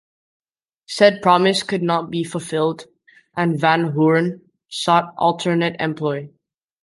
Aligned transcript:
Said 0.87 1.21
promise 1.21 1.61
could 1.61 1.83
not 1.83 2.09
be 2.09 2.23
fulfilled 2.23 2.85
and 3.37 3.59
Van 3.59 3.89
Hoorn 3.91 4.41
sought 4.67 5.13
alternate 5.15 5.75
employ. 5.79 6.31